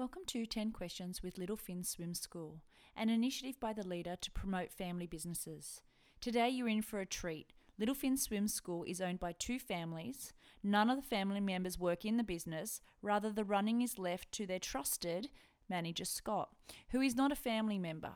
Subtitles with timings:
[0.00, 2.62] Welcome to 10 Questions with Little Fins Swim School,
[2.96, 5.82] an initiative by the leader to promote family businesses.
[6.22, 7.52] Today you're in for a treat.
[7.78, 10.32] Little Fins Swim School is owned by two families.
[10.62, 14.46] None of the family members work in the business, rather, the running is left to
[14.46, 15.28] their trusted
[15.68, 16.48] manager, Scott,
[16.92, 18.12] who is not a family member.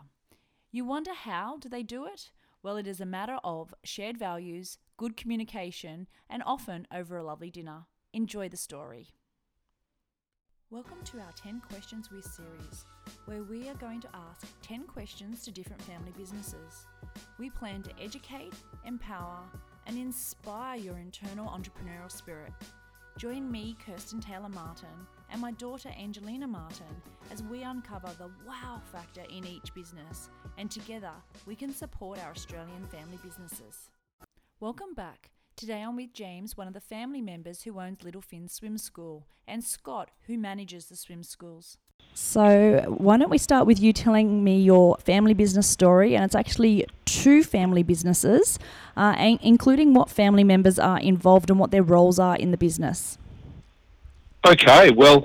[0.70, 2.30] You wonder how do they do it?
[2.62, 7.50] Well, it is a matter of shared values, good communication, and often over a lovely
[7.50, 7.84] dinner.
[8.14, 9.08] Enjoy the story.
[10.70, 12.86] Welcome to our 10 Questions with series,
[13.26, 16.86] where we are going to ask 10 questions to different family businesses.
[17.38, 18.54] We plan to educate,
[18.86, 19.40] empower,
[19.86, 22.50] and inspire your internal entrepreneurial spirit.
[23.18, 24.88] Join me, Kirsten Taylor Martin,
[25.30, 30.70] and my daughter Angelina Martin as we uncover the wow factor in each business, and
[30.70, 31.12] together
[31.46, 33.90] we can support our Australian family businesses.
[34.60, 35.30] Welcome back.
[35.56, 39.24] Today I'm with James, one of the family members who owns Little Fins Swim School,
[39.46, 41.78] and Scott, who manages the swim schools.
[42.12, 46.16] So, why don't we start with you telling me your family business story?
[46.16, 48.58] And it's actually two family businesses,
[48.96, 53.16] uh, including what family members are involved and what their roles are in the business.
[54.44, 55.24] Okay, well,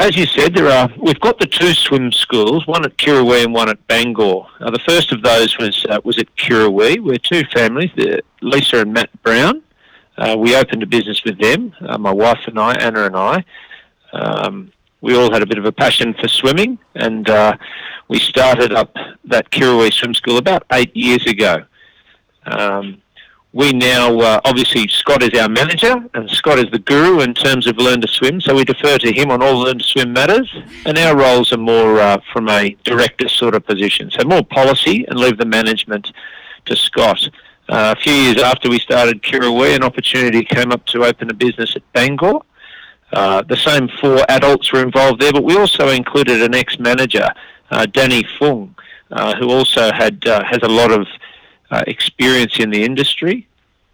[0.00, 0.90] as you said, there are.
[0.98, 4.46] We've got the two swim schools, one at Kirrawee and one at Bangor.
[4.60, 7.00] Uh, the first of those was uh, was at Kirrawee.
[7.00, 7.90] We're two families,
[8.40, 9.62] Lisa and Matt Brown.
[10.16, 13.44] Uh, we opened a business with them, uh, my wife and I, Anna and I.
[14.12, 17.56] Um, we all had a bit of a passion for swimming, and uh,
[18.08, 21.64] we started up that Kirrawee Swim School about eight years ago.
[22.44, 23.00] Um,
[23.52, 27.66] we now, uh, obviously, Scott is our manager, and Scott is the guru in terms
[27.66, 30.48] of learn to swim, so we defer to him on all learn to swim matters,
[30.86, 35.04] and our roles are more uh, from a director sort of position, so more policy
[35.08, 36.12] and leave the management
[36.66, 37.28] to Scott.
[37.68, 41.34] Uh, a few years after we started Kirrawee, an opportunity came up to open a
[41.34, 42.40] business at Bangor.
[43.12, 47.28] Uh, the same four adults were involved there, but we also included an ex-manager,
[47.72, 48.76] uh, Danny Fung,
[49.10, 51.08] uh, who also had has a lot of
[51.70, 53.46] uh, experience in the industry,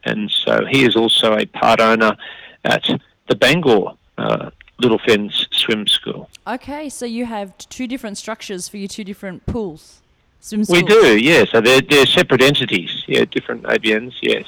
[0.05, 2.17] and so he is also a part owner
[2.65, 2.85] at
[3.29, 6.29] the Bangor uh, Little Fins Swim School.
[6.47, 10.03] Okay, so you have two different structures for your two different pools.
[10.41, 10.83] Swim schools.
[10.83, 11.51] We do, yes.
[11.51, 14.45] So they're, they're separate entities, yeah, different ABNs, yes.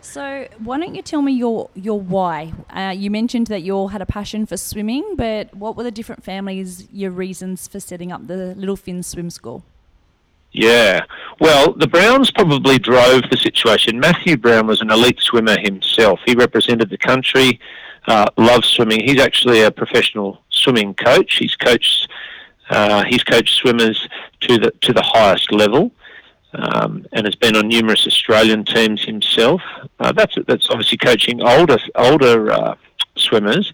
[0.00, 2.52] So why don't you tell me your your why?
[2.70, 5.92] Uh, you mentioned that you all had a passion for swimming, but what were the
[5.92, 9.64] different families' your reasons for setting up the Little Fins Swim School?
[10.52, 11.04] Yeah.
[11.40, 13.98] Well, the Browns probably drove the situation.
[13.98, 16.20] Matthew Brown was an elite swimmer himself.
[16.26, 17.58] He represented the country,
[18.06, 19.00] uh, loves swimming.
[19.00, 21.36] He's actually a professional swimming coach.
[21.36, 22.08] He's coached
[22.72, 24.08] uh, he's coached swimmers
[24.40, 25.92] to the to the highest level,
[26.54, 29.60] um, and has been on numerous Australian teams himself.
[30.00, 32.74] Uh, that's that's obviously coaching older older uh,
[33.16, 33.72] swimmers.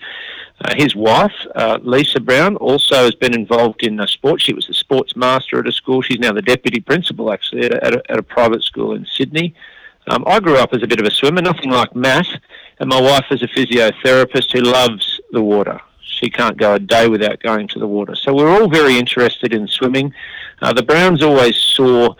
[0.61, 4.41] Uh, his wife, uh, Lisa Brown, also has been involved in uh, sport.
[4.41, 6.03] She was a sports master at a school.
[6.03, 9.07] She's now the deputy principal, actually, at a, at a, at a private school in
[9.07, 9.55] Sydney.
[10.09, 12.27] Um, I grew up as a bit of a swimmer, nothing like Matt,
[12.81, 15.81] and my wife is a physiotherapist who loves the water.
[16.01, 18.17] She can't go a day without going to the water.
[18.17, 20.13] So we're all very interested in swimming.
[20.61, 22.15] Uh, the Browns always saw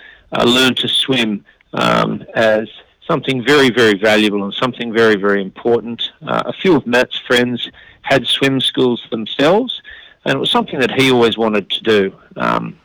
[0.45, 2.69] learn to swim um, as
[3.09, 6.11] something very, very valuable and something very, very important.
[6.23, 7.71] Uh, a few of Matt's friends
[8.03, 9.83] had swim schools themselves,
[10.25, 12.15] and it was something that he always wanted to do.
[12.37, 12.79] Um,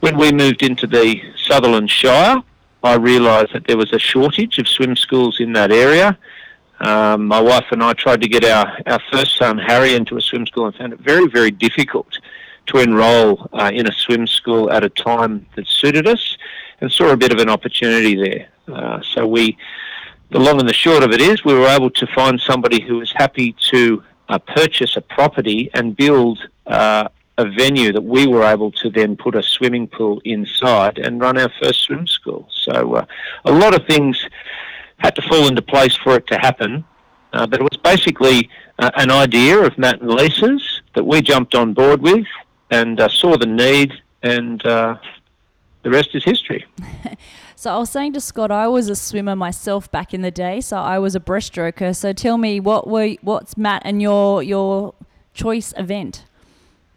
[0.00, 2.42] when we moved into the Sutherland Shire,
[2.82, 6.18] I realised that there was a shortage of swim schools in that area.
[6.80, 10.20] Um, my wife and I tried to get our, our first son, Harry, into a
[10.20, 12.18] swim school and found it very, very difficult
[12.66, 16.36] to enrol uh, in a swim school at a time that suited us
[16.80, 18.48] and saw a bit of an opportunity there.
[18.68, 19.56] Uh, so we,
[20.30, 22.98] the long and the short of it is, we were able to find somebody who
[22.98, 28.42] was happy to uh, purchase a property and build uh, a venue that we were
[28.42, 32.48] able to then put a swimming pool inside and run our first swim school.
[32.50, 33.06] So uh,
[33.44, 34.24] a lot of things
[34.98, 36.84] had to fall into place for it to happen.
[37.32, 38.48] Uh, but it was basically
[38.78, 42.26] an idea of Matt and Lisa's that we jumped on board with
[42.70, 43.92] and saw the need,
[44.22, 44.98] and the
[45.84, 46.64] rest is history.
[47.58, 50.60] So I was saying to Scott, I was a swimmer myself back in the day,
[50.60, 51.96] so I was a breaststroker.
[51.96, 54.92] So tell me, what were what's Matt and your your
[55.32, 56.26] choice event?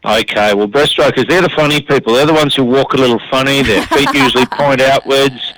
[0.04, 2.12] Okay, well, breaststrokers, they're the funny people.
[2.12, 3.62] They're the ones who walk a little funny.
[3.62, 5.54] Their feet usually point outwards.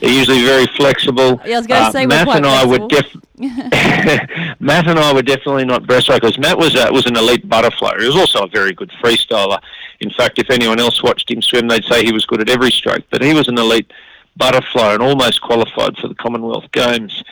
[0.00, 1.38] They're usually very flexible.
[1.44, 3.14] Yeah, I was going to uh, say Matt and I would def-
[4.60, 6.38] Matt and I were definitely not breaststrokers.
[6.38, 7.98] Matt was a, was an elite butterfly.
[7.98, 9.60] He was also a very good freestyler.
[10.00, 12.70] In fact, if anyone else watched him swim, they'd say he was good at every
[12.70, 13.04] stroke.
[13.10, 13.90] But he was an elite
[14.36, 17.22] butterfly and almost qualified for the Commonwealth Games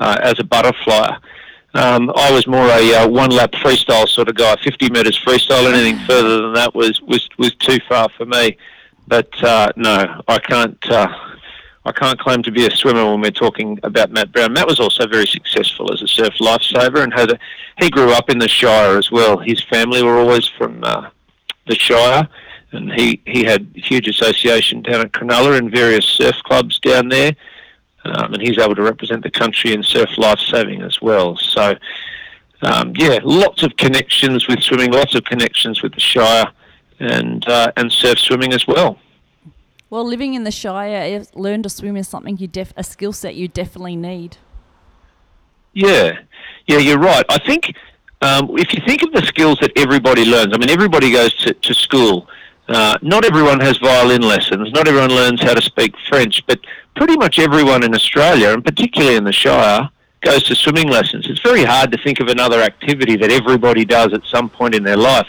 [0.00, 1.16] uh, as a butterfly.
[1.74, 5.72] Um, I was more a uh, one lap freestyle sort of guy, 50 metres freestyle.
[5.72, 8.56] Anything further than that was, was, was too far for me.
[9.06, 10.78] But uh, no, I can't.
[10.90, 11.08] Uh,
[11.86, 14.54] I can't claim to be a swimmer when we're talking about Matt Brown.
[14.54, 17.38] Matt was also very successful as a surf lifesaver and had a,
[17.78, 19.36] he grew up in the Shire as well.
[19.36, 21.10] His family were always from uh,
[21.66, 22.26] the Shire,
[22.74, 27.34] and he, he had huge association down at Cronulla and various surf clubs down there.
[28.04, 31.36] Um, and he's able to represent the country in surf lifesaving as well.
[31.36, 31.74] So,
[32.60, 36.52] um, yeah, lots of connections with swimming, lots of connections with the Shire,
[37.00, 38.98] and uh, and surf swimming as well.
[39.88, 43.36] Well, living in the Shire, learn to swim is something you def- a skill set
[43.36, 44.36] you definitely need.
[45.72, 46.18] Yeah,
[46.66, 47.24] yeah, you're right.
[47.28, 47.74] I think
[48.22, 51.54] um, if you think of the skills that everybody learns, I mean, everybody goes to,
[51.54, 52.28] to school.
[52.68, 54.72] Uh, not everyone has violin lessons.
[54.72, 56.60] Not everyone learns how to speak French, but
[56.96, 59.90] pretty much everyone in Australia, and particularly in the Shire,
[60.22, 61.26] goes to swimming lessons.
[61.28, 64.82] It's very hard to think of another activity that everybody does at some point in
[64.82, 65.26] their life.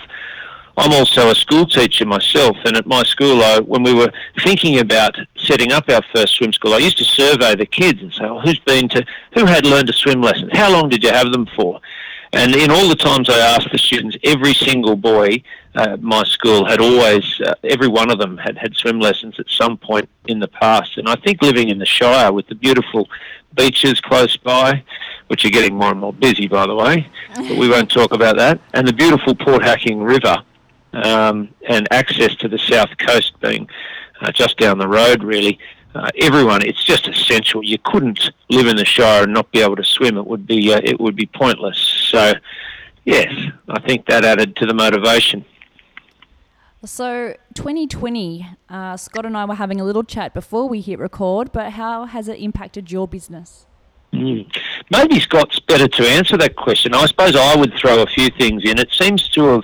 [0.78, 4.12] I'm also a school teacher myself, and at my school, I, when we were
[4.44, 8.14] thinking about setting up our first swim school, I used to survey the kids and
[8.14, 9.06] say, well, "Who's been to?
[9.36, 10.50] Who had learned a swim lesson?
[10.52, 11.80] How long did you have them for?"
[12.34, 15.42] And in all the times I asked the students, every single boy
[15.76, 19.36] uh, at my school had always, uh, every one of them had had swim lessons
[19.40, 20.98] at some point in the past.
[20.98, 23.08] And I think living in the Shire with the beautiful
[23.56, 24.84] beaches close by,
[25.28, 28.38] which are getting more and more busy, by the way, but we won't talk about
[28.38, 30.44] that, and the beautiful Port Hacking River
[30.94, 33.68] um, and access to the south coast being
[34.22, 35.60] uh, just down the road, really.
[35.96, 37.64] Uh, everyone, it's just essential.
[37.64, 40.18] You couldn't live in the Shire and not be able to swim.
[40.18, 41.78] It would be uh, it would be pointless.
[41.78, 42.34] So,
[43.06, 43.34] yes,
[43.70, 45.46] I think that added to the motivation.
[46.84, 51.52] So, 2020, uh, Scott and I were having a little chat before we hit record,
[51.52, 53.66] but how has it impacted your business?
[54.14, 54.46] Mm.
[54.92, 56.94] Maybe Scott's better to answer that question.
[56.94, 58.78] I suppose I would throw a few things in.
[58.78, 59.64] It seems to have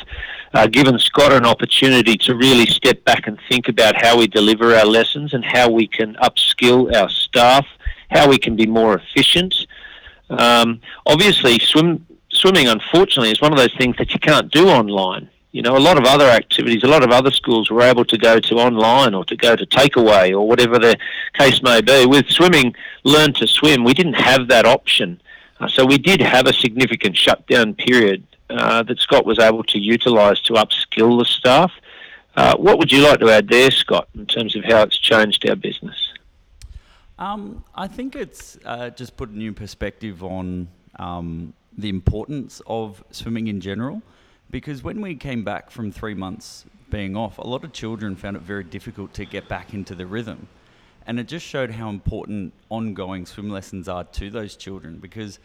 [0.53, 4.75] uh, given Scott an opportunity to really step back and think about how we deliver
[4.75, 7.65] our lessons and how we can upskill our staff,
[8.09, 9.67] how we can be more efficient.
[10.29, 15.29] Um, obviously, swim, swimming, unfortunately, is one of those things that you can't do online.
[15.53, 18.17] You know, a lot of other activities, a lot of other schools were able to
[18.17, 20.97] go to online or to go to takeaway or whatever the
[21.33, 22.05] case may be.
[22.05, 25.21] With swimming, learn to swim, we didn't have that option.
[25.59, 29.79] Uh, so we did have a significant shutdown period uh, that Scott was able to
[29.79, 31.71] utilise to upskill the staff.
[32.35, 35.47] Uh, what would you like to add there, Scott, in terms of how it's changed
[35.49, 36.13] our business?
[37.19, 40.67] Um, I think it's uh, just put a new perspective on
[40.97, 44.01] um, the importance of swimming in general.
[44.49, 48.35] Because when we came back from three months being off, a lot of children found
[48.35, 50.47] it very difficult to get back into the rhythm.
[51.07, 55.39] And it just showed how important ongoing swim lessons are to those children because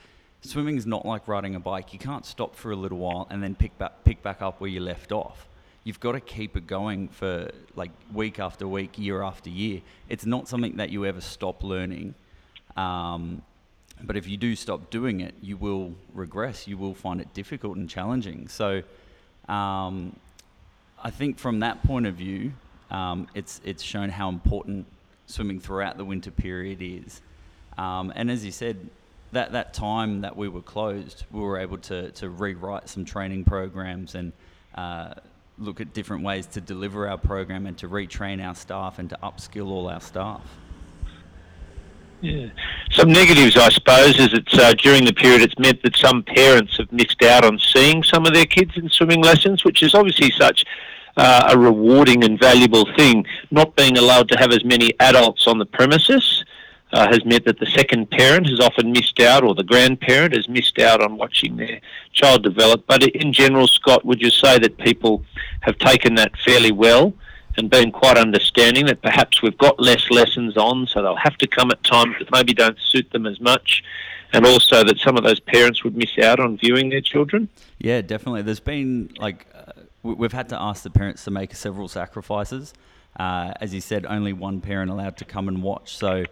[0.46, 1.92] swimming is not like riding a bike.
[1.92, 4.70] You can't stop for a little while and then pick back pick back up where
[4.70, 5.48] you left off.
[5.84, 9.82] You've got to keep it going for like week after week, year after year.
[10.08, 12.14] It's not something that you ever stop learning.
[12.76, 13.42] Um,
[14.02, 16.66] but if you do stop doing it, you will regress.
[16.66, 18.48] You will find it difficult and challenging.
[18.48, 18.82] So,
[19.48, 20.16] um,
[21.02, 22.52] I think from that point of view,
[22.90, 24.86] um, it's it's shown how important
[25.26, 27.20] swimming throughout the winter period is.
[27.78, 28.88] Um, and as you said,
[29.32, 33.44] that that time that we were closed, we were able to to rewrite some training
[33.44, 34.32] programs and
[34.74, 35.14] uh,
[35.58, 39.18] look at different ways to deliver our program and to retrain our staff and to
[39.22, 40.42] upskill all our staff.
[42.20, 42.48] Yeah.
[42.92, 46.76] Some negatives, I suppose, is it's uh, during the period it's meant that some parents
[46.78, 50.30] have missed out on seeing some of their kids in swimming lessons, which is obviously
[50.32, 50.64] such
[51.16, 53.26] uh, a rewarding and valuable thing.
[53.50, 56.44] Not being allowed to have as many adults on the premises
[56.92, 60.48] uh, has meant that the second parent has often missed out, or the grandparent has
[60.48, 61.80] missed out on watching their
[62.12, 62.84] child develop.
[62.86, 65.24] But in general, Scott, would you say that people
[65.60, 67.12] have taken that fairly well
[67.56, 71.46] and been quite understanding that perhaps we've got less lessons on, so they'll have to
[71.46, 73.82] come at times that maybe don't suit them as much?
[74.32, 77.48] And also that some of those parents would miss out on viewing their children?
[77.78, 78.42] Yeah, definitely.
[78.42, 82.74] There's been like uh, we've had to ask the parents to make several sacrifices.
[83.18, 85.96] Uh, as you said, only one parent allowed to come and watch.
[85.96, 86.24] So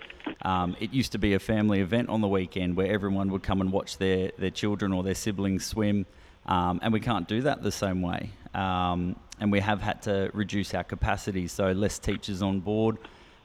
[0.43, 3.61] um, it used to be a family event on the weekend where everyone would come
[3.61, 6.07] and watch their, their children or their siblings swim.
[6.47, 8.31] Um, and we can't do that the same way.
[8.55, 12.99] Um, and we have had to reduce our capacity, so less teachers on board,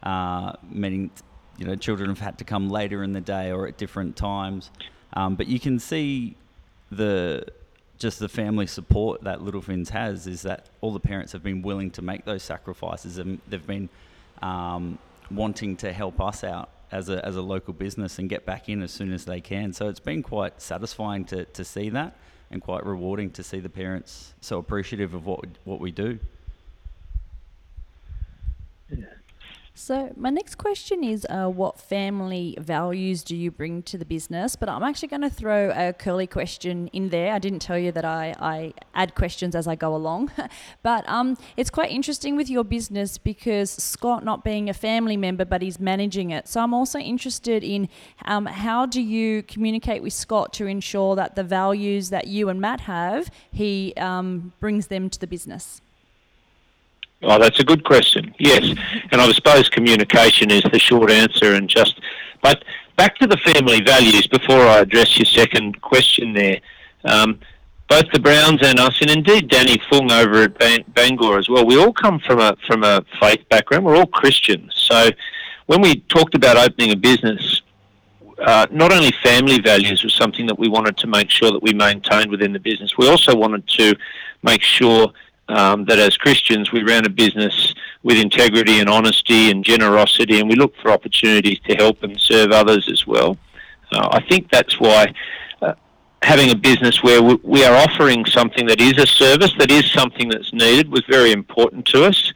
[0.03, 1.09] uh, meaning
[1.57, 4.69] you know children have had to come later in the day or at different times.
[5.13, 6.35] Um, but you can see
[6.91, 7.45] the
[7.99, 11.61] just the family support that Little Fins has is that all the parents have been
[11.61, 13.89] willing to make those sacrifices and they've been
[14.41, 14.97] um,
[15.29, 18.81] wanting to help us out as a, as a local business and get back in
[18.81, 19.73] as soon as they can.
[19.73, 22.15] So it's been quite satisfying to, to see that
[22.49, 26.19] and quite rewarding to see the parents so appreciative of what, what we do.
[29.81, 34.57] So, my next question is uh, what family values do you bring to the business?
[34.57, 37.33] But I'm actually going to throw a curly question in there.
[37.33, 40.33] I didn't tell you that I, I add questions as I go along.
[40.83, 45.45] but um, it's quite interesting with your business because Scott, not being a family member,
[45.45, 46.49] but he's managing it.
[46.49, 47.87] So, I'm also interested in
[48.25, 52.59] um, how do you communicate with Scott to ensure that the values that you and
[52.59, 55.81] Matt have, he um, brings them to the business?
[57.21, 58.33] Oh, that's a good question.
[58.39, 58.63] Yes,
[59.11, 61.55] and I suppose communication is the short answer.
[61.55, 61.99] And just,
[62.41, 62.63] but
[62.95, 66.33] back to the family values before I address your second question.
[66.33, 66.59] There,
[67.03, 67.39] um,
[67.89, 71.65] both the Browns and us, and indeed Danny Fung over at Bang- Bangor as well.
[71.65, 73.83] We all come from a from a faith background.
[73.83, 74.73] We're all Christians.
[74.75, 75.09] So
[75.65, 77.61] when we talked about opening a business,
[78.45, 81.73] uh, not only family values was something that we wanted to make sure that we
[81.73, 82.97] maintained within the business.
[82.97, 83.95] We also wanted to
[84.43, 85.11] make sure
[85.49, 90.49] um, that as Christians we ran a business with integrity and honesty and generosity, and
[90.49, 93.37] we looked for opportunities to help and serve others as well.
[93.91, 95.13] Uh, I think that's why
[95.61, 95.73] uh,
[96.21, 99.91] having a business where we, we are offering something that is a service, that is
[99.91, 102.31] something that's needed, was very important to us.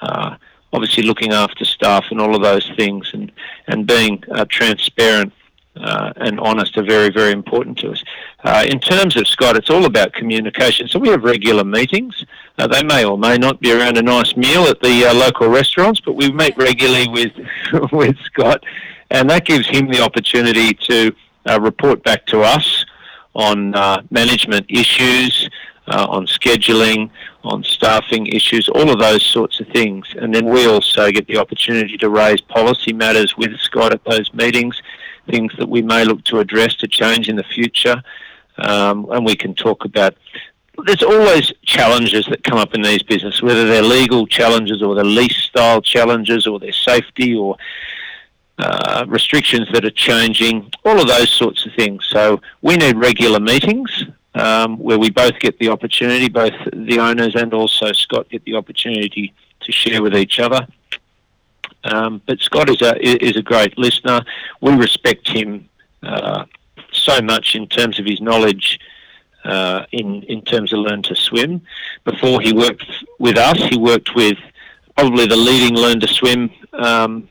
[0.00, 0.36] Uh,
[0.72, 3.30] obviously, looking after staff and all of those things, and
[3.66, 5.32] and being uh, transparent
[5.80, 8.02] uh, and honest are very, very important to us.
[8.44, 10.86] Uh, in terms of Scott, it's all about communication.
[10.86, 12.24] So we have regular meetings.
[12.56, 15.48] Uh, they may or may not be around a nice meal at the uh, local
[15.48, 17.32] restaurants, but we meet regularly with
[17.92, 18.62] with Scott,
[19.10, 21.12] and that gives him the opportunity to
[21.48, 22.84] uh, report back to us
[23.34, 25.48] on uh, management issues.
[25.88, 27.08] on scheduling,
[27.44, 30.04] on staffing issues, all of those sorts of things.
[30.20, 34.30] And then we also get the opportunity to raise policy matters with Scott at those
[34.34, 34.82] meetings
[35.28, 38.02] things that we may look to address to change in the future.
[38.58, 40.14] Um, and we can talk about.
[40.86, 45.04] There's always challenges that come up in these businesses, whether they're legal challenges or they're
[45.04, 47.56] lease style challenges or they're safety or
[48.58, 52.06] uh, restrictions that are changing, all of those sorts of things.
[52.10, 57.34] So we need regular meetings um, where we both get the opportunity, both the owners
[57.34, 60.66] and also Scott get the opportunity to share with each other.
[61.84, 64.22] Um, but Scott is a is a great listener.
[64.60, 65.68] We respect him
[66.02, 66.44] uh,
[66.98, 68.78] so much in terms of his knowledge.
[69.44, 71.62] Uh, in in terms of learn to swim,
[72.04, 72.84] before he worked
[73.18, 74.36] with us, he worked with
[74.96, 77.28] probably the leading learn to swim um,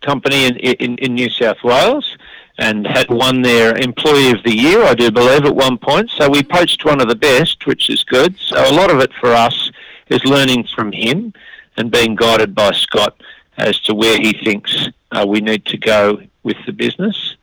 [0.00, 2.16] company in, in in New South Wales,
[2.58, 6.10] and had won their Employee of the Year, I do believe, at one point.
[6.10, 8.36] So we poached one of the best, which is good.
[8.38, 9.70] So a lot of it for us
[10.08, 11.32] is learning from him
[11.76, 13.20] and being guided by Scott
[13.58, 17.36] as to where he thinks uh, we need to go with the business.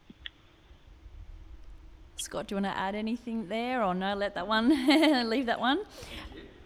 [2.17, 4.15] Scott, do you want to add anything there, or no?
[4.15, 4.69] Let that one
[5.29, 5.79] leave that one.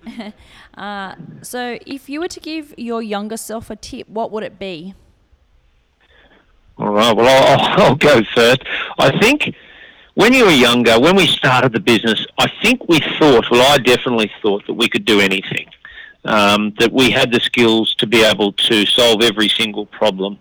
[0.77, 4.59] uh, so, if you were to give your younger self a tip, what would it
[4.59, 4.93] be?
[6.77, 7.15] All right.
[7.15, 8.61] Well, I'll, I'll go first.
[8.99, 9.55] I think
[10.13, 13.77] when you were younger, when we started the business, I think we thought, well, I
[13.77, 15.67] definitely thought that we could do anything
[16.25, 20.37] um, that we had the skills to be able to solve every single problem.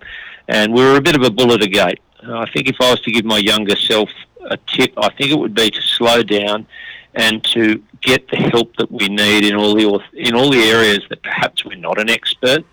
[0.49, 2.01] And we were a bit of a bull at a gate.
[2.23, 4.11] I think if I was to give my younger self
[4.49, 6.67] a tip, I think it would be to slow down
[7.15, 11.01] and to get the help that we need in all the in all the areas
[11.11, 12.65] that perhaps we're not an expert.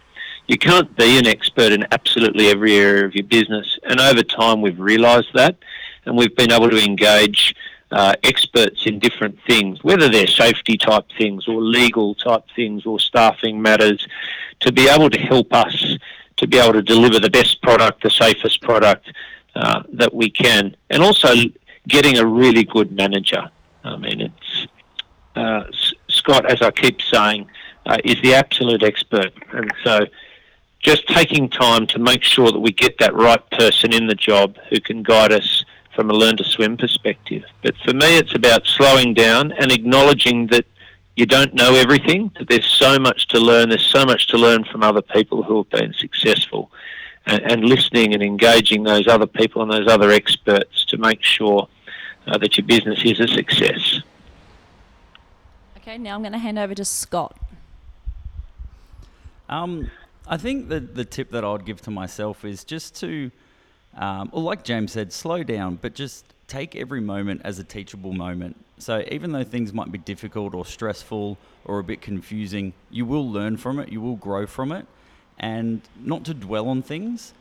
[0.48, 4.62] You can't be an expert in absolutely every area of your business, and over time
[4.62, 5.56] we've realised that,
[6.06, 7.56] and we've been able to engage
[7.92, 13.00] uh, experts in different things, whether they're safety type things or legal type things or
[13.00, 14.08] staffing matters,
[14.60, 15.98] to be able to help us
[16.38, 19.12] to be able to deliver the best product, the safest product
[19.56, 21.34] uh, that we can, and also
[21.88, 23.50] getting a really good manager.
[23.84, 24.68] I mean, it's
[25.36, 25.64] uh,
[26.08, 27.48] Scott, as I keep saying,
[27.86, 30.06] uh, is the absolute expert, and so
[30.80, 34.56] just taking time to make sure that we get that right person in the job
[34.70, 35.66] who can guide us
[35.96, 37.44] from a learn to swim perspective.
[37.64, 40.66] But for me, it's about slowing down and acknowledging that
[41.16, 44.66] you don't know everything, that there's so much to learn, there's so much to learn
[44.66, 46.70] from other people who have been successful,
[47.26, 51.68] and, and listening and engaging those other people and those other experts to make sure
[52.28, 54.02] uh, that your business is a success.
[55.78, 57.38] Okay, now I'm going to hand over to Scott.
[59.48, 59.92] Um,
[60.28, 63.30] I think the the tip that I'd give to myself is just to
[63.96, 68.14] um, well, like James said, slow down, but just take every moment as a teachable
[68.14, 68.58] moment.
[68.78, 73.30] So even though things might be difficult or stressful or a bit confusing, you will
[73.30, 74.86] learn from it, you will grow from it,
[75.40, 77.34] and not to dwell on things.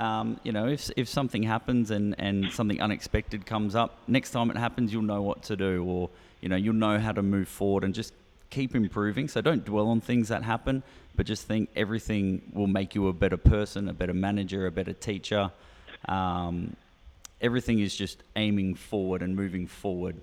[0.00, 4.50] Um, you know, if, if something happens and, and something unexpected comes up, next time
[4.50, 6.08] it happens, you'll know what to do, or
[6.40, 8.14] you know, you'll know how to move forward and just
[8.48, 9.28] keep improving.
[9.28, 10.82] So don't dwell on things that happen,
[11.16, 14.94] but just think everything will make you a better person, a better manager, a better
[14.94, 15.50] teacher.
[16.08, 16.76] Um,
[17.42, 20.16] everything is just aiming forward and moving forward.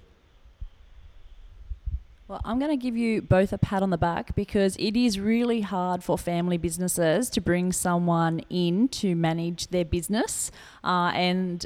[2.27, 5.17] Well, I'm going to give you both a pat on the back because it is
[5.17, 10.51] really hard for family businesses to bring someone in to manage their business.
[10.83, 11.65] Uh, and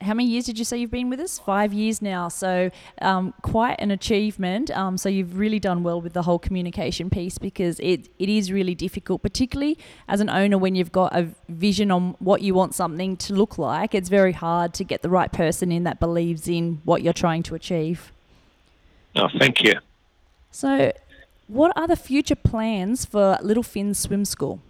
[0.00, 1.38] how many years did you say you've been with us?
[1.38, 2.28] Five years now.
[2.28, 2.70] So,
[3.02, 4.70] um, quite an achievement.
[4.70, 8.50] Um, so, you've really done well with the whole communication piece because it, it is
[8.50, 9.76] really difficult, particularly
[10.08, 13.58] as an owner when you've got a vision on what you want something to look
[13.58, 13.94] like.
[13.94, 17.42] It's very hard to get the right person in that believes in what you're trying
[17.42, 18.10] to achieve.
[19.14, 19.74] Oh, thank you.
[20.60, 20.90] So,
[21.46, 24.60] what are the future plans for Little Fins Swim School?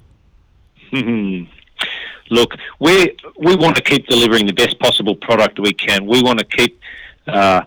[2.29, 6.05] Look, we we want to keep delivering the best possible product we can.
[6.05, 6.79] We want to keep
[7.27, 7.63] uh,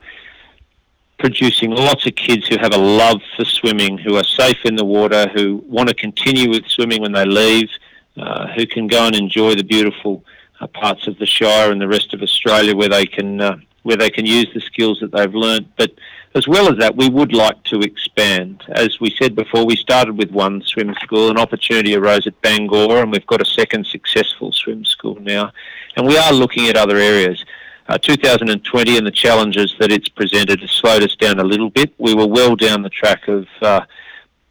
[1.18, 4.86] producing lots of kids who have a love for swimming, who are safe in the
[4.86, 7.72] water, who want to continue with swimming when they leave,
[8.18, 10.24] uh, who can go and enjoy the beautiful
[10.60, 13.98] uh, parts of the Shire and the rest of Australia where they can uh, where
[13.98, 15.75] they can use the skills that they've learnt.
[15.75, 15.94] But
[16.34, 18.64] as well as that, we would like to expand.
[18.70, 21.30] As we said before, we started with one swim school.
[21.30, 25.52] An opportunity arose at Bangor, and we've got a second successful swim school now.
[25.98, 27.44] And we are looking at other areas.
[27.90, 31.94] Uh, 2020 and the challenges that it's presented has slowed us down a little bit.
[31.98, 33.82] We were well down the track of uh,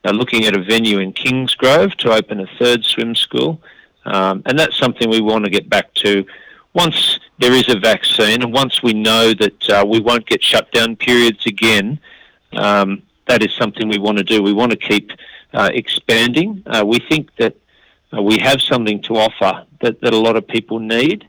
[0.04, 3.60] uh, looking at a venue in Kingsgrove to open a third swim school.
[4.04, 6.26] Um, and that's something we want to get back to
[6.74, 10.94] once there is a vaccine and once we know that uh, we won't get shutdown
[10.94, 11.98] periods again,
[12.52, 14.42] um, that is something we want to do.
[14.42, 15.10] We want to keep
[15.54, 16.62] uh, expanding.
[16.66, 17.56] Uh, we think that
[18.12, 21.26] uh, we have something to offer that, that a lot of people need.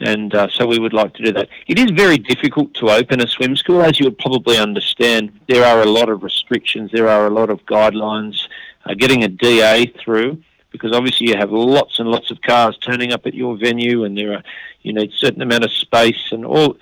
[0.00, 1.48] And uh, so we would like to do that.
[1.66, 5.32] It is very difficult to open a swim school, as you would probably understand.
[5.48, 8.46] There are a lot of restrictions, there are a lot of guidelines.
[8.86, 13.12] Uh, getting a DA through because obviously you have lots and lots of cars turning
[13.12, 14.42] up at your venue, and there are
[14.82, 16.76] you need certain amount of space and all.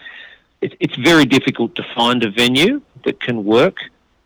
[0.61, 3.77] It, it's very difficult to find a venue that can work.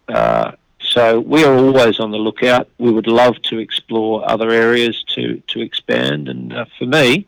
[0.09, 2.69] Uh, so we are always on the lookout.
[2.79, 7.27] We would love to explore other areas to to expand, and uh, for me,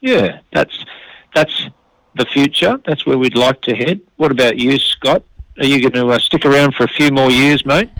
[0.00, 0.84] yeah, that's
[1.34, 1.68] that's
[2.16, 2.80] the future.
[2.86, 4.00] That's where we'd like to head.
[4.16, 5.22] What about you, Scott?
[5.58, 7.90] Are you going to uh, stick around for a few more years, mate?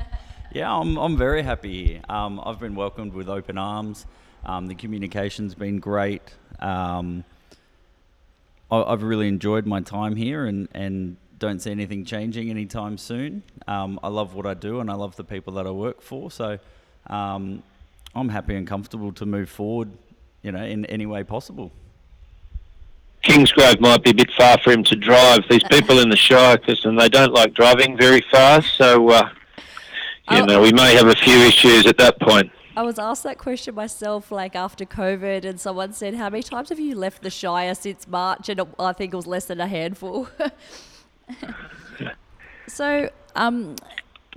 [0.54, 2.00] Yeah, I'm, I'm very happy here.
[2.08, 4.06] Um, I've been welcomed with open arms.
[4.46, 6.22] Um, the communication's been great.
[6.60, 7.24] Um,
[8.70, 13.42] I, have really enjoyed my time here and, and don't see anything changing anytime soon.
[13.66, 16.30] Um, I love what I do and I love the people that I work for.
[16.30, 16.60] So
[17.08, 17.64] um,
[18.14, 19.90] I'm happy and comfortable to move forward,
[20.42, 21.72] you know, in any way possible.
[23.24, 25.40] Kingsgrove might be a bit far for him to drive.
[25.50, 29.30] These people in the Shire, and they don't like driving very fast, so uh,
[30.30, 30.44] you oh.
[30.44, 32.50] know, we may have a few issues at that point.
[32.76, 36.70] I was asked that question myself, like after COVID, and someone said, "How many times
[36.70, 39.68] have you left the Shire since March?" And I think it was less than a
[39.68, 40.28] handful.
[42.66, 43.76] so, um,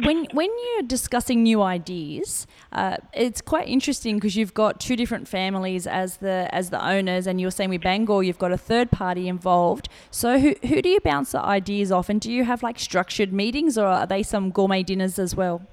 [0.04, 5.28] when when you're discussing new ideas, uh, it's quite interesting because you've got two different
[5.28, 8.92] families as the as the owners, and you're saying with Bangor you've got a third
[8.92, 9.90] party involved.
[10.12, 13.34] So who who do you bounce the ideas off, and do you have like structured
[13.34, 15.64] meetings, or are they some gourmet dinners as well?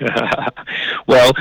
[1.06, 1.32] well,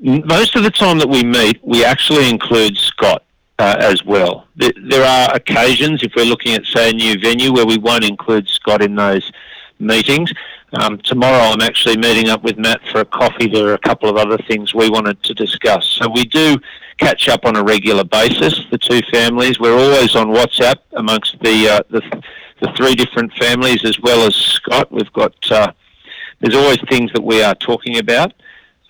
[0.00, 3.24] most of the time that we meet, we actually include Scott
[3.58, 4.46] uh, as well.
[4.56, 8.48] There are occasions, if we're looking at, say, a new venue, where we won't include
[8.48, 9.30] Scott in those
[9.78, 10.32] meetings.
[10.72, 13.48] Um, tomorrow, I'm actually meeting up with Matt for a coffee.
[13.48, 15.86] There are a couple of other things we wanted to discuss.
[15.86, 16.58] So we do
[16.98, 19.58] catch up on a regular basis, the two families.
[19.58, 22.02] We're always on WhatsApp amongst the uh, the,
[22.60, 24.92] the, three different families as well as Scott.
[24.92, 25.72] We've got uh,
[26.40, 28.32] there's always things that we are talking about,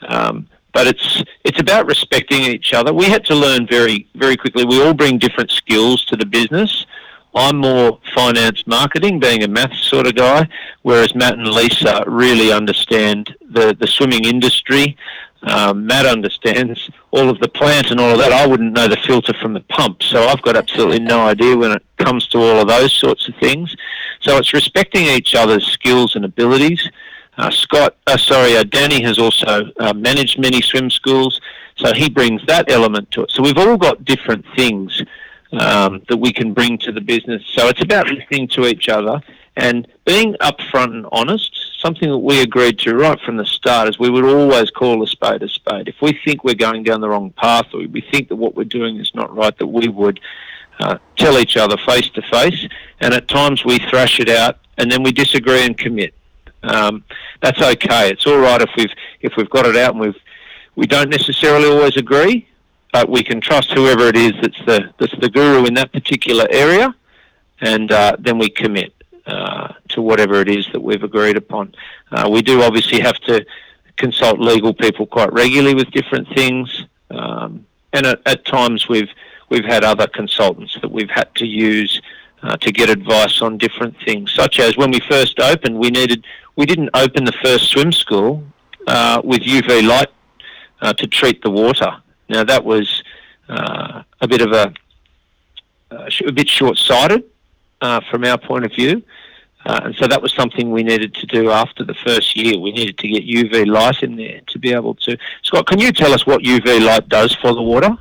[0.03, 2.93] um, but it's it's about respecting each other.
[2.93, 4.65] We had to learn very very quickly.
[4.65, 6.87] We all bring different skills to the business.
[7.35, 10.49] I'm more finance marketing, being a maths sort of guy,
[10.83, 14.97] whereas Matt and Lisa really understand the, the swimming industry.
[15.43, 18.33] Um, Matt understands all of the plant and all of that.
[18.33, 21.73] I wouldn't know the filter from the pump, so I've got absolutely no idea when
[21.73, 23.75] it comes to all of those sorts of things.
[24.21, 26.87] So it's respecting each other's skills and abilities.
[27.41, 31.41] Uh, Scott, uh, sorry, uh, Danny has also managed many swim schools,
[31.77, 33.31] so he brings that element to it.
[33.31, 35.03] So we've all got different things
[35.53, 37.43] um, that we can bring to the business.
[37.55, 39.23] So it's about listening to each other
[39.57, 41.51] and being upfront and honest.
[41.81, 45.07] something that we agreed to right from the start is we would always call a
[45.07, 45.89] spade a spade.
[45.89, 48.65] If we think we're going down the wrong path or we think that what we're
[48.65, 50.21] doing is not right, that we would
[50.79, 52.69] uh, tell each other face to face.
[53.01, 56.15] And at times we thrash it out and then we disagree and commit.
[56.63, 57.05] Um,
[57.41, 58.11] that's okay.
[58.11, 60.21] It's all right if we've if we've got it out and we've
[60.77, 62.49] we don't necessarily always agree,
[62.93, 66.47] but we can trust whoever it is that's the that's the guru in that particular
[66.51, 66.95] area,
[67.61, 68.93] and uh, then we commit
[69.27, 71.75] uh, to whatever it is that we've agreed upon.
[72.11, 73.45] Uh, we do obviously have to
[73.97, 79.11] consult legal people quite regularly with different things, um, and at, at, times we've
[79.49, 82.01] we've had other consultants that we've had to use
[82.43, 86.25] uh, to get advice on different things, such as when we first opened, we needed
[86.57, 88.45] we didn't open the first swim school
[88.87, 90.09] uh, with UV light
[90.81, 91.91] uh, to treat the water.
[92.29, 93.03] Now that was
[93.49, 94.73] uh, a bit of a
[95.91, 97.25] a bit short-sighted
[97.81, 99.03] uh, from our point of view.
[99.67, 102.59] Uh, and so that was something we needed to do after the first year.
[102.59, 105.19] We needed to get UV light in there to be able to.
[105.43, 107.97] Scott, can you tell us what UV light does for the water?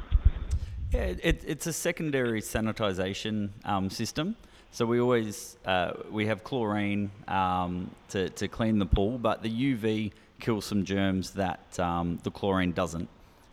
[0.92, 4.36] Yeah, it, it's a secondary sanitisation um, system.
[4.72, 9.50] So we always uh, we have chlorine um, to, to clean the pool, but the
[9.50, 13.08] UV kills some germs that um, the chlorine doesn't.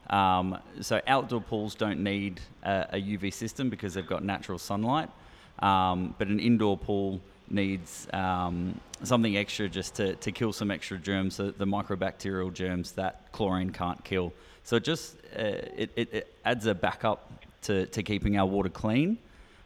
[0.09, 5.11] Um, so outdoor pools don't need a, a, UV system because they've got natural sunlight.
[5.59, 10.99] Um, but an indoor pool needs um, something extra just to, to kill some extra
[10.99, 14.33] germs, the, the microbacterial germs that chlorine can't kill.
[14.65, 15.43] So it just uh,
[15.77, 17.31] it, it, it, adds a backup
[17.63, 19.19] to, to keeping our water clean.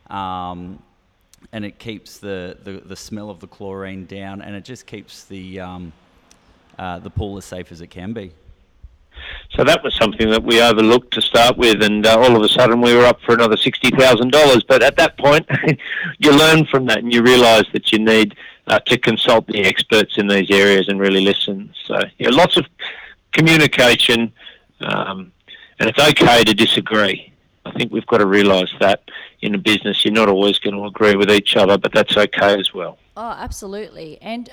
[0.08, 0.82] Um,
[1.52, 5.24] and it keeps the, the, the, smell of the chlorine down, and it just keeps
[5.24, 5.92] the um,
[6.78, 8.32] uh, the pool as safe as it can be.
[9.56, 12.48] So that was something that we overlooked to start with, and uh, all of a
[12.48, 14.62] sudden we were up for another sixty thousand dollars.
[14.62, 15.46] But at that point,
[16.18, 18.36] you learn from that, and you realise that you need
[18.68, 21.74] uh, to consult the experts in these areas and really listen.
[21.84, 22.66] So lots of
[23.32, 24.32] communication,
[24.80, 25.32] um,
[25.80, 27.32] and it's okay to disagree.
[27.64, 29.02] I think we've got to realise that
[29.42, 32.58] in a business, you're not always going to agree with each other, but that's okay
[32.58, 32.98] as well.
[33.16, 34.48] Oh, absolutely, and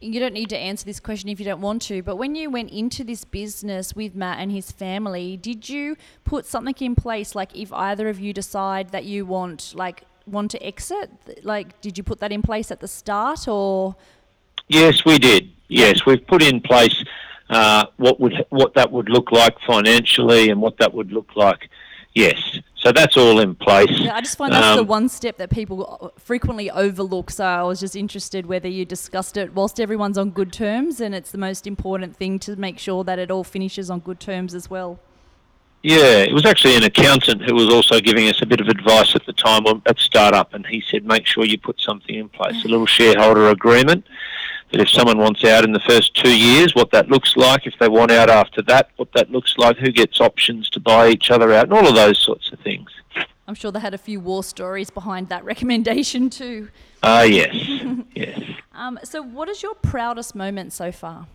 [0.00, 2.50] you don't need to answer this question if you don't want to, but when you
[2.50, 7.34] went into this business with Matt and his family, did you put something in place
[7.34, 11.10] like if either of you decide that you want like want to exit,
[11.42, 13.94] like did you put that in place at the start or?
[14.68, 15.50] Yes, we did.
[15.68, 17.04] Yes, we've put in place
[17.50, 21.68] uh, what would what that would look like financially and what that would look like
[22.14, 22.58] Yes.
[22.76, 23.90] So that's all in place.
[23.90, 27.30] Yeah, I just find that's um, the one step that people frequently overlook.
[27.30, 31.14] So I was just interested whether you discussed it whilst everyone's on good terms, and
[31.14, 34.54] it's the most important thing to make sure that it all finishes on good terms
[34.54, 34.98] as well.
[35.82, 39.14] Yeah, it was actually an accountant who was also giving us a bit of advice
[39.14, 42.64] at the time at startup, and he said, make sure you put something in place,
[42.64, 44.06] a little shareholder agreement
[44.70, 47.74] that if someone wants out in the first two years, what that looks like, if
[47.80, 51.30] they want out after that, what that looks like, who gets options to buy each
[51.30, 52.90] other out, and all of those sorts of things.
[53.48, 56.68] I'm sure they had a few war stories behind that recommendation too.
[57.02, 57.54] Ah, uh, yes,
[58.14, 58.40] yes.
[58.72, 61.26] Um, so, what is your proudest moment so far?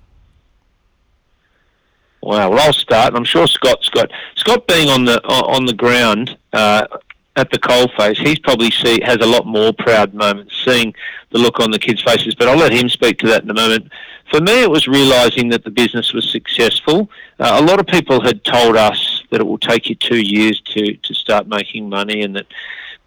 [2.22, 2.50] Wow.
[2.50, 6.38] Well, I'll start, and I'm sure Scott's got Scott being on the on the ground.
[6.54, 6.88] Uh,
[7.36, 10.94] at the coalface, he's probably see has a lot more proud moments, seeing
[11.32, 12.34] the look on the kids' faces.
[12.36, 13.92] But I'll let him speak to that in a moment.
[14.32, 17.10] For me, it was realizing that the business was successful.
[17.40, 20.62] Uh, a lot of people had told us that it will take you two years
[20.62, 22.48] to to start making money, and that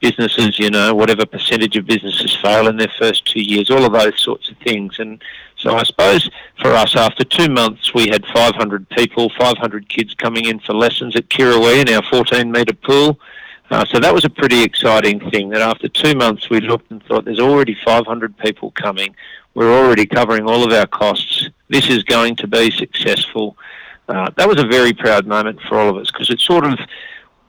[0.00, 3.92] businesses, you know, whatever percentage of businesses fail in their first two years, all of
[3.92, 4.98] those sorts of things.
[4.98, 5.22] And
[5.56, 10.44] so I suppose for us, after two months, we had 500 people, 500 kids coming
[10.46, 13.18] in for lessons at Kirrawee in our 14 metre pool.
[13.70, 17.02] Uh, so that was a pretty exciting thing that after two months we looked and
[17.04, 19.14] thought there's already 500 people coming.
[19.54, 21.48] We're already covering all of our costs.
[21.68, 23.56] This is going to be successful.
[24.08, 26.78] Uh, that was a very proud moment for all of us because it sort of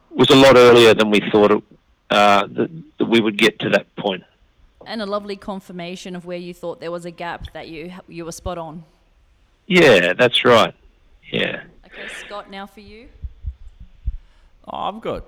[0.09, 1.63] was a lot earlier than we thought it,
[2.09, 4.23] uh, that, that we would get to that point.
[4.85, 8.25] And a lovely confirmation of where you thought there was a gap that you you
[8.25, 8.83] were spot on.
[9.67, 10.73] Yeah, that's right.
[11.29, 11.63] Yeah.
[11.85, 12.49] Okay, Scott.
[12.49, 13.07] Now for you.
[14.67, 15.25] Oh, I've got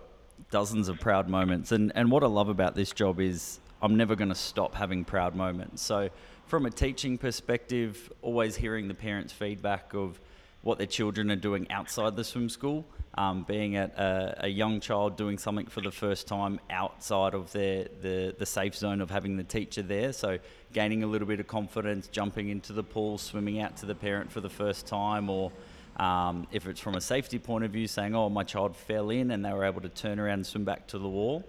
[0.52, 1.72] dozens of proud moments.
[1.72, 5.04] And, and what I love about this job is I'm never going to stop having
[5.04, 5.82] proud moments.
[5.82, 6.10] So,
[6.46, 10.20] from a teaching perspective, always hearing the parents' feedback of
[10.64, 12.86] what their children are doing outside the swim school,
[13.16, 17.52] um, being at a, a, young child doing something for the first time outside of
[17.52, 20.14] their, the, the safe zone of having the teacher there.
[20.14, 20.38] So,
[20.74, 24.32] gaining a little bit of confidence, jumping into the pool, swimming out to the parent
[24.32, 25.52] for the first time, or
[25.98, 29.32] um, if it's from a safety point of view, saying, oh, my child fell in
[29.32, 31.44] and they were able to turn around and swim back to the wall.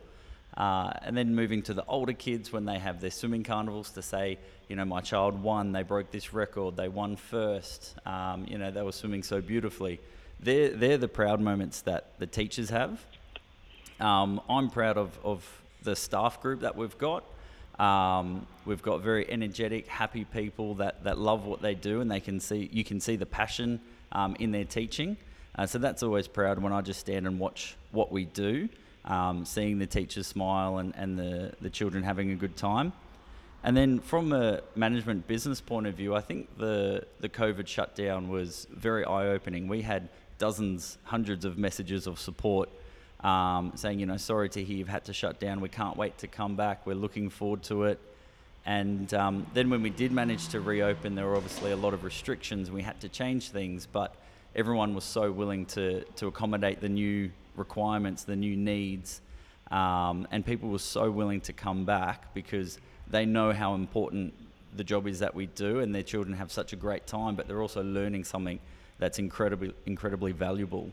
[0.57, 4.02] Uh, and then moving to the older kids when they have their swimming carnivals to
[4.02, 8.59] say, you know, my child won, they broke this record, they won first, um, you
[8.59, 9.98] know, they were swimming so beautifully.
[10.40, 13.02] They're, they're the proud moments that the teachers have.
[13.98, 17.24] Um, I'm proud of, of the staff group that we've got.
[17.78, 22.20] Um, we've got very energetic, happy people that, that love what they do, and they
[22.20, 23.81] can see you can see the passion
[24.12, 25.16] um, in their teaching.
[25.57, 28.68] Uh, so that's always proud when I just stand and watch what we do
[29.05, 32.92] um, seeing the teachers smile and, and the, the children having a good time.
[33.64, 38.29] And then from a management business point of view, I think the, the COVID shutdown
[38.29, 39.68] was very eye opening.
[39.68, 42.68] We had dozens, hundreds of messages of support
[43.20, 45.61] um, saying, you know, sorry to hear you've had to shut down.
[45.61, 46.87] We can't wait to come back.
[46.87, 48.01] We're looking forward to it.
[48.64, 52.05] And um, then when we did manage to reopen, there were obviously a lot of
[52.05, 52.70] restrictions.
[52.70, 54.14] We had to change things, but
[54.55, 59.20] everyone was so willing to, to accommodate the new requirements, the new needs,
[59.70, 64.33] um, and people were so willing to come back because they know how important
[64.77, 67.46] the job is that we do, and their children have such a great time, but
[67.46, 68.59] they're also learning something
[68.98, 70.90] that's incredibly, incredibly valuable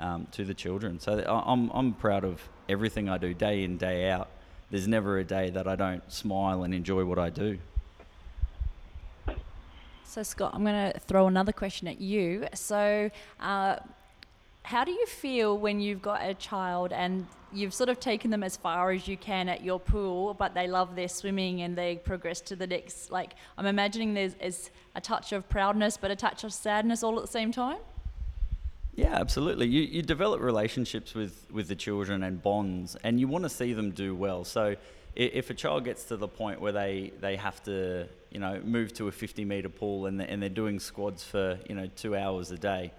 [0.00, 0.98] um, to the children.
[0.98, 4.28] So I'm, I'm proud of everything I do day in, day out.
[4.70, 7.58] There's never a day that I don't smile and enjoy what I do.
[10.04, 12.46] So, Scott, I'm going to throw another question at you.
[12.54, 13.76] So, uh,
[14.62, 18.42] how do you feel when you've got a child and you've sort of taken them
[18.42, 21.96] as far as you can at your pool, but they love their swimming and they
[21.96, 23.10] progress to the next?
[23.10, 27.22] Like, I'm imagining there's a touch of proudness, but a touch of sadness all at
[27.22, 27.78] the same time.
[28.94, 29.66] Yeah, absolutely.
[29.68, 33.72] You, you develop relationships with, with the children and bonds, and you want to see
[33.72, 34.44] them do well.
[34.44, 34.76] So,
[35.16, 38.92] if a child gets to the point where they, they have to, you know, move
[38.94, 42.16] to a 50 meter pool and they're, and they're doing squads for, you know, two
[42.16, 42.92] hours a day,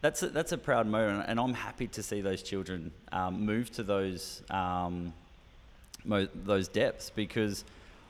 [0.00, 3.72] that's a, that's a proud moment, and I'm happy to see those children um, move
[3.72, 5.12] to those um,
[6.04, 7.64] mo- those depths because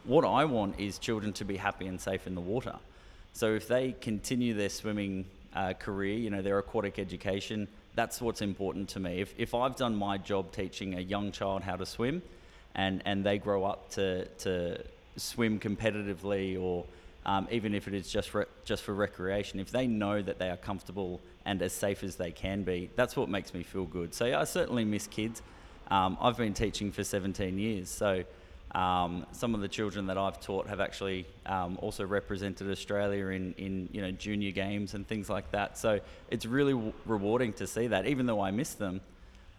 [0.05, 2.77] what I want is children to be happy and safe in the water.
[3.33, 8.43] So if they continue their swimming uh, career, you know, their aquatic education, that's what's
[8.43, 9.21] important to me.
[9.21, 12.23] If, if I've done my job teaching a young child how to swim,
[12.75, 14.83] and, and they grow up to, to
[15.17, 16.85] swim competitively or
[17.27, 20.49] um, even if it is just for, just for recreation, if they know that they
[20.49, 24.15] are comfortable and as safe as they can be, that's what makes me feel good.
[24.15, 25.43] So yeah, I certainly miss kids.
[25.91, 28.23] Um, I've been teaching for 17 years, so
[28.73, 33.55] um, some of the children that I've taught have actually um, also represented Australia in,
[33.55, 35.79] in you know junior games and things like that.
[35.79, 36.01] So
[36.31, 38.07] it's really w- rewarding to see that.
[38.07, 39.01] Even though I miss them,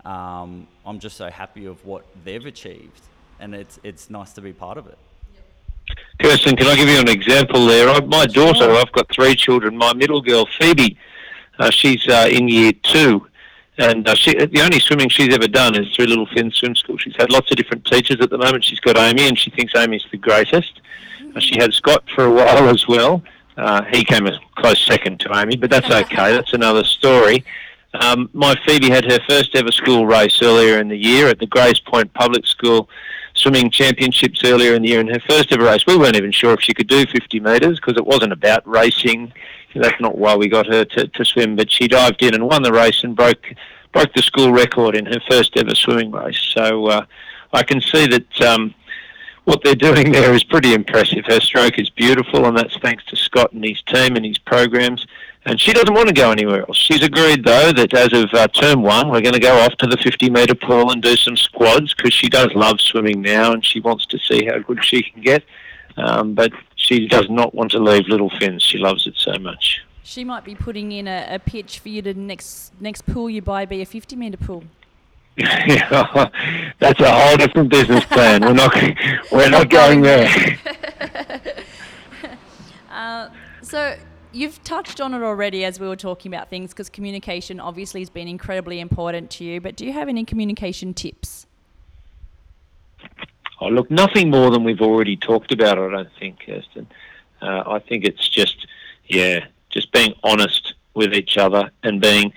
[0.05, 3.01] um, I'm just so happy of what they've achieved,
[3.39, 4.97] and it's it's nice to be part of it.
[6.21, 7.89] Kirsten, can I give you an example there?
[7.89, 9.75] I, my daughter, I've got three children.
[9.75, 10.97] My middle girl, Phoebe,
[11.57, 13.25] uh, she's uh, in year two,
[13.79, 16.97] and uh, she, the only swimming she's ever done is through Little Fins Swim School.
[16.97, 18.63] She's had lots of different teachers at the moment.
[18.63, 20.81] She's got Amy, and she thinks Amy's the greatest.
[21.35, 23.23] Uh, she had Scott for a while as well.
[23.57, 26.33] Uh, he came a close second to Amy, but that's okay.
[26.33, 27.45] that's another story.
[27.93, 31.47] Um, my Phoebe had her first ever school race earlier in the year at the
[31.47, 32.89] Grays Point Public School
[33.33, 34.99] swimming championships earlier in the year.
[34.99, 37.79] In her first ever race, we weren't even sure if she could do 50 metres
[37.79, 39.31] because it wasn't about racing.
[39.75, 41.55] That's not why we got her to, to swim.
[41.55, 43.45] But she dived in and won the race and broke
[43.91, 46.39] broke the school record in her first ever swimming race.
[46.53, 47.05] So uh,
[47.53, 48.41] I can see that.
[48.41, 48.73] Um,
[49.45, 51.25] what they're doing there is pretty impressive.
[51.25, 55.07] Her stroke is beautiful, and that's thanks to Scott and his team and his programs
[55.45, 56.77] and she doesn't want to go anywhere else.
[56.77, 59.87] She's agreed, though, that as of uh, term one, we're going to go off to
[59.87, 63.65] the 50 metre pool and do some squads because she does love swimming now and
[63.65, 65.43] she wants to see how good she can get.
[65.97, 68.63] Um, but she does not want to leave Little Fins.
[68.63, 69.81] She loves it so much.
[70.01, 73.41] She might be putting in a, a pitch for you to next next pool you
[73.41, 74.63] buy be a 50 metre pool.
[75.37, 78.41] That's a whole different business plan.
[78.41, 78.73] We're not
[79.31, 80.57] we're not going there.
[82.91, 83.29] uh,
[83.61, 83.97] so
[84.31, 88.09] you've touched on it already as we were talking about things because communication obviously has
[88.09, 89.59] been incredibly important to you.
[89.59, 91.45] But do you have any communication tips?
[93.61, 95.77] Oh, look, nothing more than we've already talked about.
[95.77, 96.87] I don't think, Kirsten.
[97.41, 98.67] Uh, I think it's just,
[99.07, 102.33] yeah, just being honest with each other and being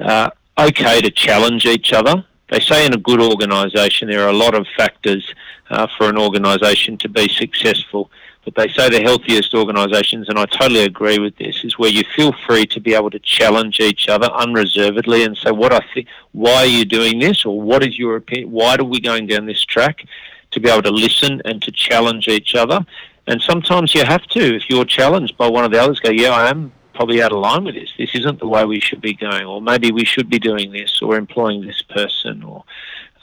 [0.00, 2.24] uh, okay to challenge each other.
[2.50, 5.34] They say in a good organisation there are a lot of factors
[5.70, 8.10] uh, for an organisation to be successful.
[8.44, 12.02] But they say the healthiest organisations, and I totally agree with this, is where you
[12.16, 16.08] feel free to be able to challenge each other unreservedly and say, "What I think,
[16.32, 18.50] why are you doing this, or what is your opinion?
[18.50, 20.04] Why are we going down this track?"
[20.52, 22.84] To be able to listen and to challenge each other,
[23.26, 24.56] and sometimes you have to.
[24.56, 27.38] If you're challenged by one of the others, go, "Yeah, I am probably out of
[27.38, 27.90] line with this.
[27.96, 31.00] This isn't the way we should be going, or maybe we should be doing this,
[31.00, 32.64] or employing this person, or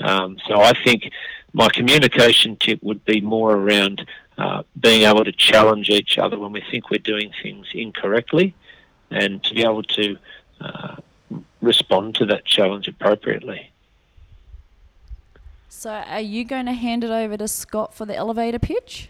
[0.01, 1.11] Um, so I think
[1.53, 4.05] my communication tip would be more around
[4.37, 8.53] uh, being able to challenge each other when we think we're doing things incorrectly
[9.11, 10.17] and to be able to
[10.61, 10.95] uh,
[11.61, 13.71] respond to that challenge appropriately.
[15.79, 19.07] So, are you going to hand it over to Scott for the elevator pitch?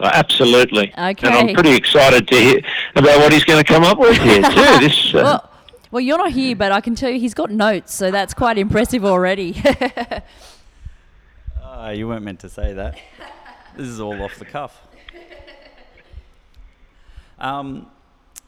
[0.00, 0.92] Uh, absolutely.
[0.98, 1.24] Okay.
[1.28, 2.60] And I'm pretty excited to hear
[2.96, 4.50] about what he's going to come up with here too.
[4.80, 5.14] This.
[5.14, 5.50] Uh, well,
[5.92, 8.58] well, you're not here, but I can tell you he's got notes, so that's quite
[8.58, 9.62] impressive already.
[11.62, 12.98] uh, you weren't meant to say that.
[13.76, 14.82] This is all off the cuff.
[17.38, 17.86] Um,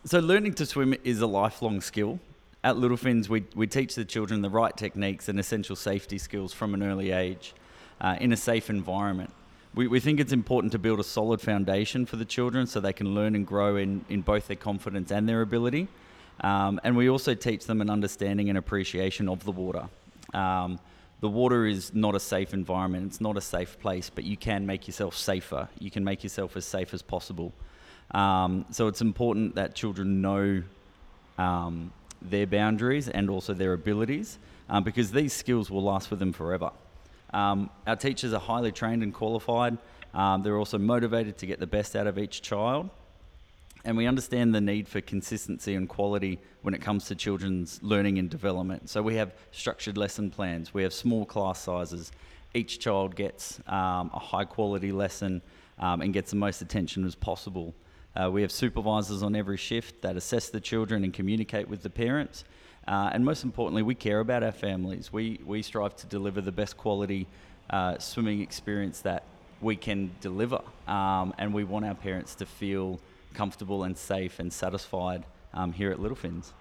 [0.04, 2.18] so, learning to swim is a lifelong skill.
[2.64, 6.52] At Little Fins, we, we teach the children the right techniques and essential safety skills
[6.52, 7.54] from an early age
[8.00, 9.30] uh, in a safe environment.
[9.74, 12.92] We, we think it's important to build a solid foundation for the children so they
[12.92, 15.88] can learn and grow in, in both their confidence and their ability.
[16.42, 19.88] Um, and we also teach them an understanding and appreciation of the water.
[20.32, 20.78] Um,
[21.20, 24.66] the water is not a safe environment, it's not a safe place, but you can
[24.66, 25.68] make yourself safer.
[25.80, 27.52] You can make yourself as safe as possible.
[28.12, 30.62] Um, so it's important that children know
[31.38, 31.92] um,
[32.30, 36.70] their boundaries and also their abilities um, because these skills will last with them forever.
[37.32, 39.78] Um, our teachers are highly trained and qualified.
[40.14, 42.90] Um, they're also motivated to get the best out of each child.
[43.84, 48.18] And we understand the need for consistency and quality when it comes to children's learning
[48.18, 48.88] and development.
[48.88, 52.12] So we have structured lesson plans, we have small class sizes.
[52.54, 55.40] Each child gets um, a high quality lesson
[55.78, 57.74] um, and gets the most attention as possible.
[58.14, 61.90] Uh, we have supervisors on every shift that assess the children and communicate with the
[61.90, 62.44] parents.
[62.86, 65.12] Uh, and most importantly, we care about our families.
[65.12, 67.26] We, we strive to deliver the best quality
[67.70, 69.24] uh, swimming experience that
[69.60, 70.60] we can deliver.
[70.86, 73.00] Um, and we want our parents to feel
[73.34, 76.52] comfortable and safe and satisfied um, here at Little Fins.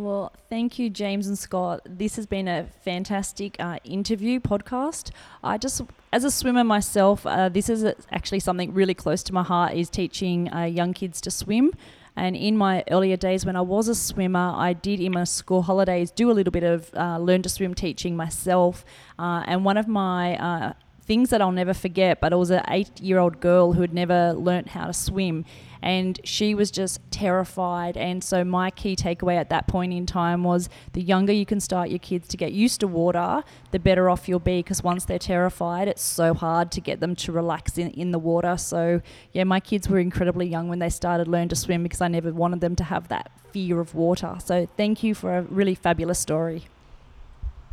[0.00, 1.82] Well, thank you, James and Scott.
[1.84, 5.10] This has been a fantastic uh, interview podcast.
[5.44, 9.42] I just, as a swimmer myself, uh, this is actually something really close to my
[9.42, 9.74] heart.
[9.74, 11.74] Is teaching uh, young kids to swim.
[12.16, 15.60] And in my earlier days, when I was a swimmer, I did in my school
[15.60, 18.86] holidays do a little bit of uh, learn to swim teaching myself.
[19.18, 20.72] Uh, and one of my uh,
[21.10, 23.92] things that I'll never forget, but it was an eight year old girl who had
[23.92, 25.44] never learnt how to swim
[25.82, 27.96] and she was just terrified.
[27.96, 31.58] And so, my key takeaway at that point in time was the younger you can
[31.58, 33.42] start your kids to get used to water,
[33.72, 37.16] the better off you'll be because once they're terrified, it's so hard to get them
[37.16, 38.56] to relax in, in the water.
[38.56, 39.00] So,
[39.32, 42.32] yeah, my kids were incredibly young when they started learn to swim because I never
[42.32, 44.36] wanted them to have that fear of water.
[44.44, 46.66] So, thank you for a really fabulous story.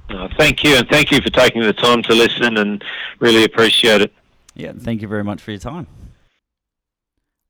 [0.10, 2.84] Oh, thank you, and thank you for taking the time to listen, and
[3.20, 4.14] really appreciate it.
[4.56, 5.88] Yeah, thank you very much for your time.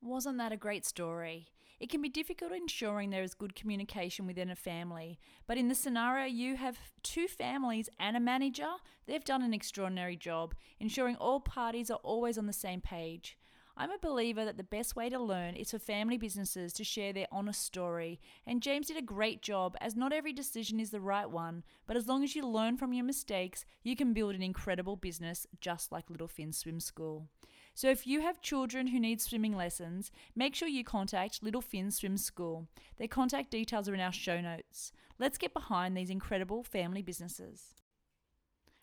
[0.02, 1.48] Wasn't that a great story?
[1.80, 5.76] It can be difficult ensuring there is good communication within a family, but in the
[5.76, 8.70] scenario you have two families and a manager,
[9.06, 13.38] they've done an extraordinary job ensuring all parties are always on the same page.
[13.80, 17.12] I'm a believer that the best way to learn is for family businesses to share
[17.12, 21.00] their honest story, and James did a great job as not every decision is the
[21.00, 24.42] right one, but as long as you learn from your mistakes, you can build an
[24.42, 27.28] incredible business just like Little Fins Swim School.
[27.72, 31.98] So if you have children who need swimming lessons, make sure you contact Little Fins
[31.98, 32.66] Swim School.
[32.96, 34.90] Their contact details are in our show notes.
[35.20, 37.74] Let's get behind these incredible family businesses.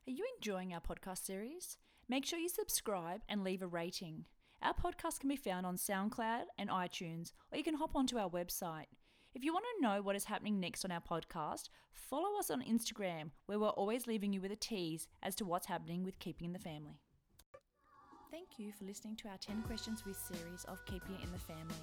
[0.07, 1.77] Are you enjoying our podcast series?
[2.07, 4.23] Make sure you subscribe and leave a rating.
[4.61, 8.29] Our podcast can be found on SoundCloud and iTunes, or you can hop onto our
[8.29, 8.85] website.
[9.33, 12.63] If you want to know what is happening next on our podcast, follow us on
[12.63, 16.45] Instagram, where we're always leaving you with a tease as to what's happening with Keeping
[16.45, 16.99] in the Family.
[18.31, 21.75] Thank you for listening to our 10 Questions with series of Keeping in the Family.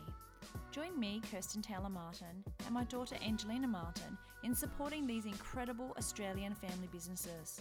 [0.70, 6.54] Join me, Kirsten Taylor Martin, and my daughter Angelina Martin in supporting these incredible Australian
[6.54, 7.60] family businesses.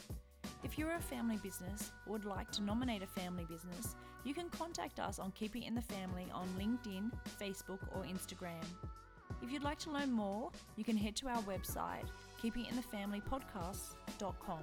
[0.63, 4.47] If you're a family business or would like to nominate a family business, you can
[4.49, 8.63] contact us on Keeping in the Family on LinkedIn, Facebook, or Instagram.
[9.41, 12.05] If you'd like to learn more, you can head to our website,
[12.43, 14.59] keepinginthefamilypodcasts.com.